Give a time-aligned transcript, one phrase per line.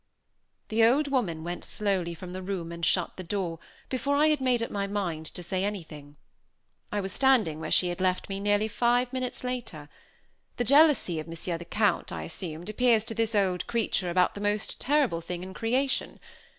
[0.69, 4.41] The old woman went slowly from the room and shut the door, before I had
[4.41, 6.15] made up my mind to say anything.
[6.91, 9.89] I was standing where she had left me, nearly five minutes later.
[10.57, 14.41] The jealousy of Monsieur the Count, I assumed, appears to this old creature about the
[14.41, 16.19] most terrible thing in creation.